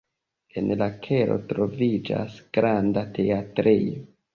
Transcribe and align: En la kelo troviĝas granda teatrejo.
En 0.61 0.71
la 0.79 0.87
kelo 1.03 1.37
troviĝas 1.53 2.41
granda 2.59 3.09
teatrejo. 3.23 4.07